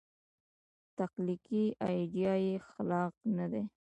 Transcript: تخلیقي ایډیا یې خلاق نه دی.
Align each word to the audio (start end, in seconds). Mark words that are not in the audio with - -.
تخلیقي 0.97 1.63
ایډیا 1.87 2.33
یې 2.45 2.55
خلاق 2.69 3.13
نه 3.37 3.45
دی. 3.51 3.63